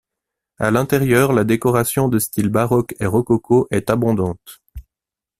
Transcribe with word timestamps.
À 0.57 0.71
l'intérieur, 0.71 1.31
la 1.31 1.43
décoration 1.43 2.07
de 2.09 2.17
styles 2.17 2.49
baroque 2.49 2.95
et 2.99 3.05
rococo 3.05 3.67
est 3.69 3.91
abondante. 3.91 4.59